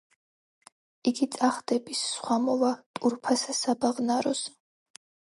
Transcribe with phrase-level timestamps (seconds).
[1.09, 4.55] იგი წახდების, სხვა მოვა ტურფასა საბაღნაროსა;